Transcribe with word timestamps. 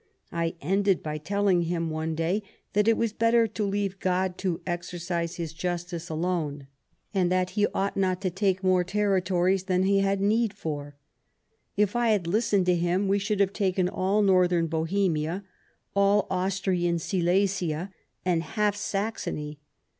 I 0.31 0.55
ended 0.61 1.03
by 1.03 1.19
telling 1.19 1.61
him, 1.61 1.91
one 1.91 2.15
day, 2.15 2.41
that 2.73 2.87
it 2.87 2.97
was 2.97 3.13
better 3.13 3.45
to 3.45 3.63
leave 3.63 3.99
God 3.99 4.35
to 4.39 4.59
exercise 4.65 5.35
His 5.35 5.53
justice 5.53 6.09
alone, 6.09 6.53
98 6.53 6.63
Sadowa 6.63 6.67
and 7.21 7.31
that 7.31 7.49
he 7.51 7.67
ought 7.67 7.95
not 7.95 8.19
to 8.21 8.31
take 8.31 8.63
more 8.63 8.83
territories 8.83 9.65
than 9.65 9.83
we 9.83 9.99
had 9.99 10.19
need 10.19 10.53
for. 10.55 10.95
If 11.77 11.95
I 11.95 12.09
had 12.09 12.25
listened 12.25 12.65
to 12.65 12.75
him, 12.75 13.07
we 13.07 13.19
should 13.19 13.39
have 13.41 13.53
taken 13.53 13.87
all 13.87 14.23
Northern 14.23 14.65
Bohemia, 14.65 15.43
all 15.95 16.25
Austrian 16.31 16.97
Silesia, 16.97 17.91
and 18.25 18.41
half 18.41 18.75
Saxony. 18.75 19.59